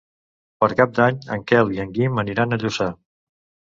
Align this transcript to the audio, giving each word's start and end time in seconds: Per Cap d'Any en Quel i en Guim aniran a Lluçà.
Per 0.63 0.69
Cap 0.79 0.95
d'Any 0.99 1.19
en 1.37 1.45
Quel 1.53 1.71
i 1.75 1.83
en 1.85 1.93
Guim 1.99 2.19
aniran 2.25 2.59
a 2.59 2.63
Lluçà. 2.65 2.89